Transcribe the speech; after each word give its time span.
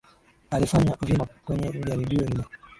Alifanya 0.51 0.97
vyema 1.05 1.25
kwenye 1.45 1.69
jaribio 1.83 2.21
lile 2.25 2.43